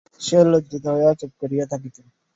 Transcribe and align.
সে 0.21 0.37
লজ্জিত 0.45 0.85
হইয়া 0.93 1.11
চুপ 1.19 1.31
করিয়া 1.41 1.65
থাকিত। 1.71 1.95